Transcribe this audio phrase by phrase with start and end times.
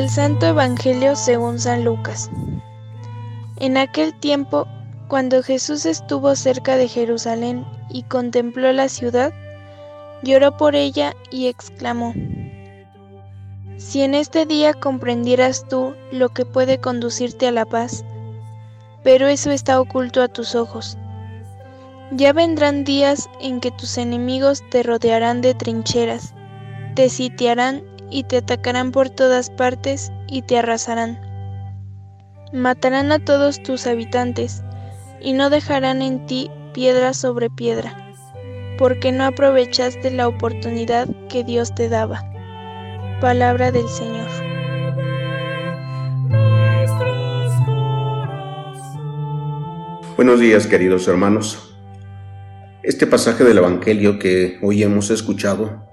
[0.00, 2.30] Del Santo Evangelio según San Lucas.
[3.56, 4.66] En aquel tiempo,
[5.08, 9.30] cuando Jesús estuvo cerca de Jerusalén y contempló la ciudad,
[10.22, 12.14] lloró por ella y exclamó,
[13.76, 18.02] Si en este día comprendieras tú lo que puede conducirte a la paz,
[19.04, 20.96] pero eso está oculto a tus ojos.
[22.10, 26.32] Ya vendrán días en que tus enemigos te rodearán de trincheras,
[26.94, 31.18] te sitiarán y te atacarán por todas partes y te arrasarán.
[32.52, 34.62] Matarán a todos tus habitantes
[35.20, 37.96] y no dejarán en ti piedra sobre piedra,
[38.78, 42.24] porque no aprovechaste la oportunidad que Dios te daba.
[43.20, 44.28] Palabra del Señor.
[50.16, 51.74] Buenos días queridos hermanos.
[52.82, 55.86] Este pasaje del Evangelio que hoy hemos escuchado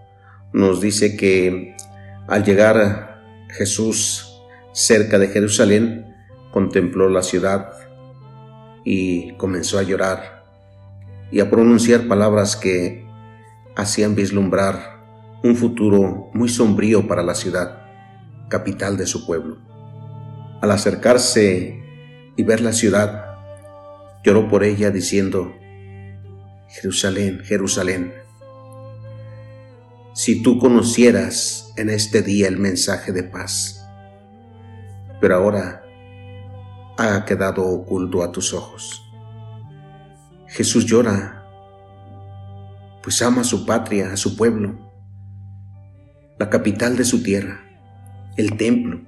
[0.53, 1.75] nos dice que
[2.27, 4.41] al llegar Jesús
[4.73, 6.13] cerca de Jerusalén,
[6.51, 7.71] contempló la ciudad
[8.83, 10.43] y comenzó a llorar
[11.31, 13.05] y a pronunciar palabras que
[13.75, 14.97] hacían vislumbrar
[15.43, 17.81] un futuro muy sombrío para la ciudad,
[18.49, 19.57] capital de su pueblo.
[20.61, 21.83] Al acercarse
[22.35, 23.37] y ver la ciudad,
[24.23, 25.53] lloró por ella diciendo,
[26.69, 28.13] Jerusalén, Jerusalén,
[30.13, 33.87] si tú conocieras en este día el mensaje de paz,
[35.21, 35.83] pero ahora
[36.97, 39.03] ha quedado oculto a tus ojos.
[40.47, 41.45] Jesús llora,
[43.03, 44.79] pues ama a su patria, a su pueblo,
[46.39, 47.61] la capital de su tierra,
[48.35, 49.01] el templo.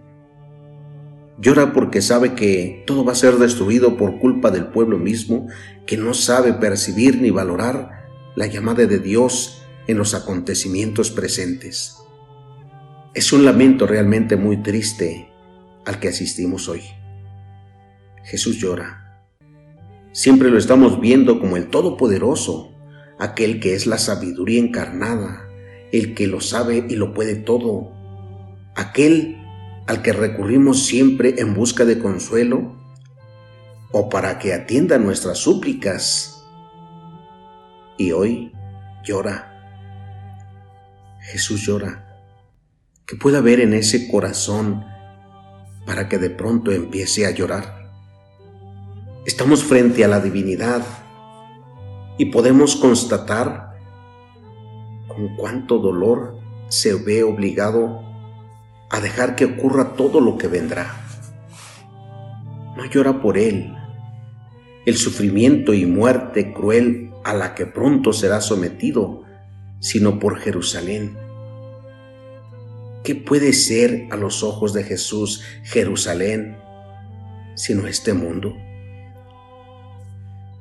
[1.40, 5.48] Llora porque sabe que todo va a ser destruido por culpa del pueblo mismo
[5.88, 11.99] que no sabe percibir ni valorar la llamada de Dios en los acontecimientos presentes.
[13.14, 15.32] Es un lamento realmente muy triste
[15.86, 16.82] al que asistimos hoy.
[18.24, 19.24] Jesús llora.
[20.12, 22.72] Siempre lo estamos viendo como el Todopoderoso,
[23.20, 25.48] aquel que es la sabiduría encarnada,
[25.92, 27.92] el que lo sabe y lo puede todo,
[28.76, 29.38] aquel
[29.88, 32.76] al que recurrimos siempre en busca de consuelo
[33.92, 36.44] o para que atienda nuestras súplicas.
[37.98, 38.52] Y hoy
[39.04, 39.50] llora
[41.32, 42.09] Jesús llora.
[43.10, 44.86] ¿Qué puede haber en ese corazón
[45.88, 47.90] para que de pronto empiece a llorar?
[49.26, 50.84] Estamos frente a la divinidad
[52.20, 53.80] y podemos constatar
[55.08, 56.38] con cuánto dolor
[56.68, 58.00] se ve obligado
[58.92, 61.02] a dejar que ocurra todo lo que vendrá.
[62.78, 63.74] No llora por él,
[64.86, 69.24] el sufrimiento y muerte cruel a la que pronto será sometido
[69.80, 71.29] sino por Jerusalén.
[73.04, 76.58] ¿Qué puede ser a los ojos de Jesús Jerusalén
[77.56, 78.56] sino este mundo?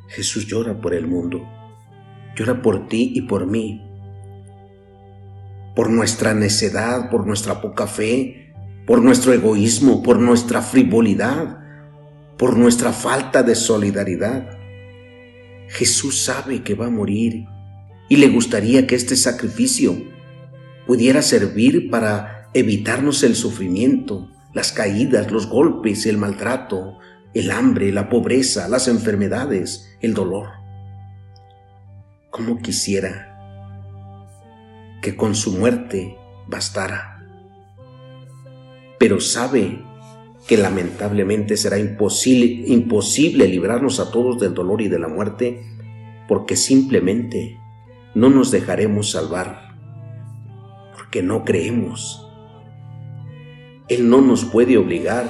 [0.09, 1.47] Jesús llora por el mundo,
[2.37, 3.85] llora por ti y por mí,
[5.75, 8.53] por nuestra necedad, por nuestra poca fe,
[8.87, 11.59] por nuestro egoísmo, por nuestra frivolidad,
[12.39, 14.57] por nuestra falta de solidaridad.
[15.69, 17.45] Jesús sabe que va a morir
[18.09, 20.18] y le gustaría que este sacrificio
[20.89, 26.97] pudiera servir para evitarnos el sufrimiento, las caídas, los golpes, el maltrato,
[27.35, 30.49] el hambre, la pobreza, las enfermedades, el dolor.
[32.31, 33.37] ¿Cómo quisiera
[35.03, 36.17] que con su muerte
[36.47, 37.23] bastara?
[38.99, 39.85] Pero sabe
[40.47, 45.67] que lamentablemente será imposible, imposible librarnos a todos del dolor y de la muerte
[46.27, 47.59] porque simplemente
[48.15, 49.68] no nos dejaremos salvar,
[51.09, 52.23] porque no creemos.
[53.89, 55.27] Él no nos puede obligar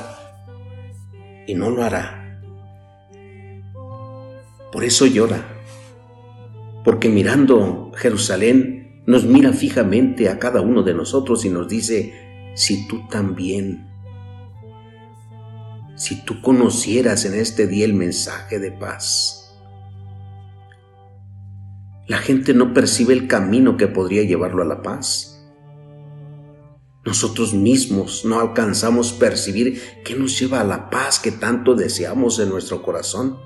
[1.46, 2.42] y no lo hará.
[4.72, 5.46] Por eso llora,
[6.82, 12.88] porque mirando Jerusalén nos mira fijamente a cada uno de nosotros y nos dice, si
[12.88, 13.86] tú también,
[15.94, 19.56] si tú conocieras en este día el mensaje de paz,
[22.08, 25.36] la gente no percibe el camino que podría llevarlo a la paz.
[27.08, 32.50] Nosotros mismos no alcanzamos percibir qué nos lleva a la paz que tanto deseamos en
[32.50, 33.38] nuestro corazón.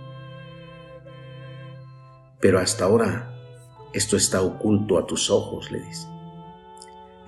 [2.40, 3.32] Pero hasta ahora
[3.92, 6.08] esto está oculto a tus ojos, le dice.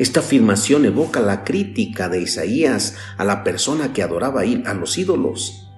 [0.01, 5.71] Esta afirmación evoca la crítica de Isaías a la persona que adoraba a los ídolos.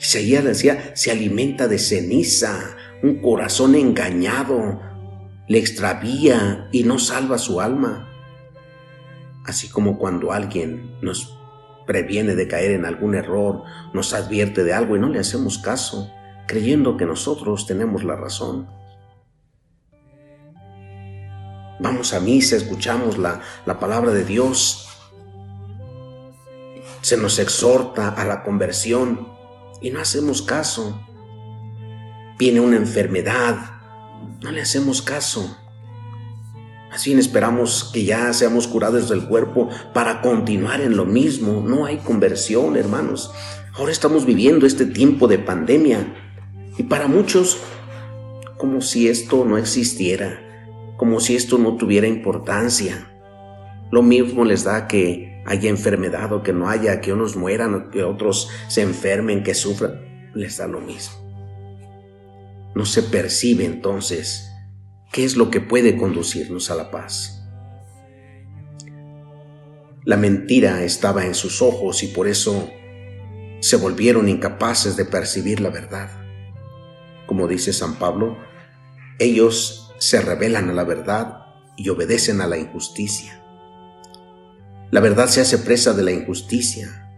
[0.00, 2.58] Isaías decía, se alimenta de ceniza,
[3.04, 4.80] un corazón engañado
[5.46, 8.08] le extravía y no salva su alma.
[9.48, 11.34] Así como cuando alguien nos
[11.86, 13.62] previene de caer en algún error,
[13.94, 16.12] nos advierte de algo y no le hacemos caso,
[16.46, 18.68] creyendo que nosotros tenemos la razón.
[21.80, 24.86] Vamos a misa, escuchamos la, la palabra de Dios,
[27.00, 29.32] se nos exhorta a la conversión
[29.80, 31.00] y no hacemos caso.
[32.36, 33.56] Viene una enfermedad,
[34.42, 35.56] no le hacemos caso.
[36.90, 41.62] Así esperamos que ya seamos curados del cuerpo para continuar en lo mismo.
[41.66, 43.30] No hay conversión, hermanos.
[43.74, 46.14] Ahora estamos viviendo este tiempo de pandemia
[46.78, 47.58] y para muchos
[48.56, 50.40] como si esto no existiera,
[50.96, 53.06] como si esto no tuviera importancia.
[53.90, 58.02] Lo mismo les da que haya enfermedad o que no haya, que unos mueran que
[58.02, 60.30] otros se enfermen, que sufran.
[60.34, 61.16] Les da lo mismo.
[62.74, 64.47] No se percibe entonces
[65.12, 67.42] ¿Qué es lo que puede conducirnos a la paz?
[70.04, 72.70] La mentira estaba en sus ojos y por eso
[73.60, 76.10] se volvieron incapaces de percibir la verdad.
[77.26, 78.36] Como dice San Pablo,
[79.18, 81.46] ellos se rebelan a la verdad
[81.76, 83.42] y obedecen a la injusticia.
[84.90, 87.10] La verdad se hace presa de la injusticia.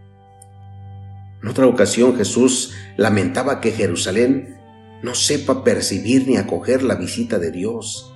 [1.41, 4.60] En otra ocasión Jesús lamentaba que Jerusalén
[5.01, 8.13] no sepa percibir ni acoger la visita de Dios.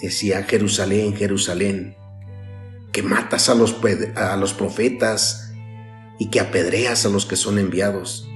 [0.00, 1.96] Decía Jerusalén, Jerusalén,
[2.92, 3.76] que matas a los,
[4.14, 5.52] a los profetas
[6.18, 8.28] y que apedreas a los que son enviados.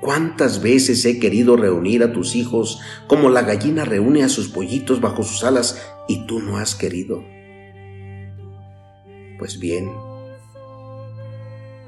[0.00, 5.00] ¿Cuántas veces he querido reunir a tus hijos como la gallina reúne a sus pollitos
[5.00, 7.22] bajo sus alas y tú no has querido?
[9.38, 9.90] Pues bien,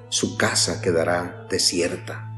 [0.08, 2.31] su casa quedará desierta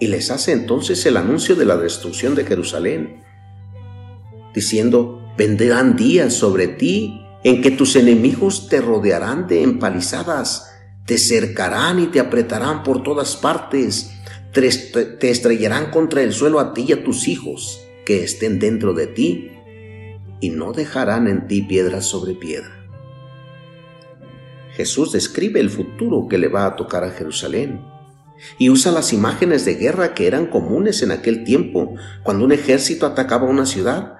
[0.00, 3.22] y les hace entonces el anuncio de la destrucción de Jerusalén,
[4.54, 10.70] diciendo, vendrán días sobre ti en que tus enemigos te rodearán de empalizadas,
[11.06, 14.10] te cercarán y te apretarán por todas partes,
[14.52, 19.06] te estrellarán contra el suelo a ti y a tus hijos que estén dentro de
[19.06, 19.50] ti,
[20.40, 22.70] y no dejarán en ti piedra sobre piedra.
[24.74, 27.80] Jesús describe el futuro que le va a tocar a Jerusalén
[28.58, 33.06] y usa las imágenes de guerra que eran comunes en aquel tiempo, cuando un ejército
[33.06, 34.18] atacaba una ciudad.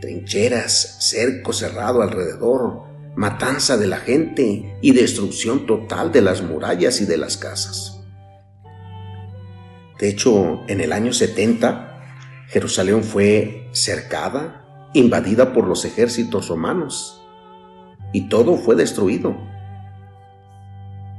[0.00, 2.82] Trincheras, cerco cerrado alrededor,
[3.14, 8.00] matanza de la gente y destrucción total de las murallas y de las casas.
[9.98, 17.22] De hecho, en el año 70, Jerusalén fue cercada, invadida por los ejércitos romanos,
[18.12, 19.36] y todo fue destruido.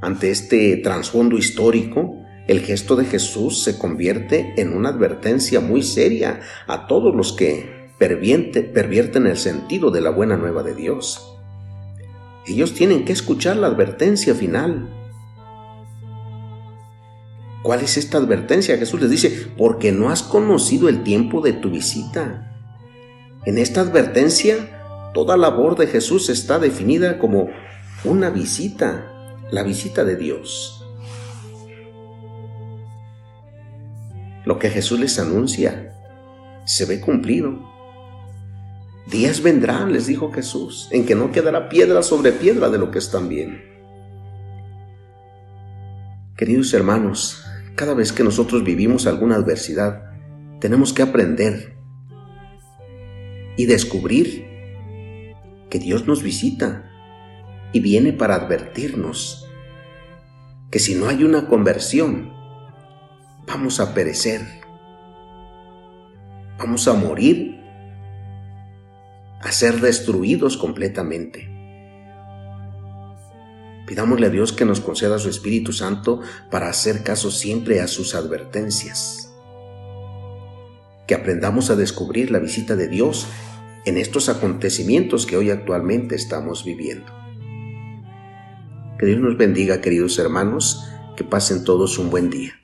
[0.04, 6.42] Ante este trasfondo histórico, el gesto de Jesús se convierte en una advertencia muy seria
[6.66, 11.34] a todos los que pervierten el sentido de la buena nueva de Dios.
[12.46, 14.90] Ellos tienen que escuchar la advertencia final.
[17.62, 18.76] ¿Cuál es esta advertencia?
[18.76, 22.54] Jesús les dice, porque no has conocido el tiempo de tu visita.
[23.46, 27.48] En esta advertencia, toda labor de Jesús está definida como
[28.04, 29.12] una visita
[29.54, 30.84] la visita de Dios.
[34.44, 35.94] Lo que Jesús les anuncia
[36.66, 37.72] se ve cumplido.
[39.06, 42.98] Días vendrán, les dijo Jesús, en que no quedará piedra sobre piedra de lo que
[42.98, 43.62] están bien.
[46.36, 47.44] Queridos hermanos,
[47.76, 50.10] cada vez que nosotros vivimos alguna adversidad,
[50.60, 51.76] tenemos que aprender
[53.56, 54.46] y descubrir
[55.70, 56.90] que Dios nos visita
[57.74, 59.46] y viene para advertirnos
[60.70, 62.32] que si no hay una conversión,
[63.46, 64.42] vamos a perecer,
[66.56, 67.60] vamos a morir,
[69.40, 71.50] a ser destruidos completamente.
[73.88, 76.20] Pidámosle a Dios que nos conceda su Espíritu Santo
[76.52, 79.34] para hacer caso siempre a sus advertencias.
[81.08, 83.26] Que aprendamos a descubrir la visita de Dios
[83.84, 87.23] en estos acontecimientos que hoy actualmente estamos viviendo.
[88.98, 90.84] Que Dios nos bendiga, queridos hermanos,
[91.16, 92.63] que pasen todos un buen día.